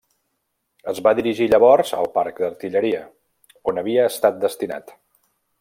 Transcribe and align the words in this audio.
Es 0.93 1.01
va 1.07 1.13
dirigir 1.19 1.47
llavors 1.51 1.93
al 1.99 2.09
Parc 2.17 2.41
d'Artilleria, 2.45 3.05
on 3.73 3.81
havia 3.85 4.11
estat 4.15 4.45
destinat. 4.49 4.99